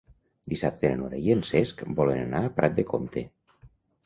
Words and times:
Dissabte 0.53 0.89
na 0.93 0.97
Nora 1.01 1.19
i 1.27 1.29
en 1.33 1.43
Cesc 1.49 1.83
volen 2.01 2.23
anar 2.23 2.43
a 2.47 2.51
Prat 2.57 2.81
de 2.81 2.87
Comte. 2.95 3.25